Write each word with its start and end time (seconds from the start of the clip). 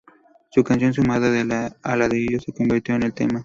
Su 0.49 0.63
canción, 0.63 0.95
sumada 0.95 1.27
a 1.83 1.95
la 1.95 2.09
de 2.09 2.17
ellos, 2.17 2.41
se 2.43 2.53
convirtió 2.53 2.95
en 2.95 3.03
el 3.03 3.13
tema. 3.13 3.39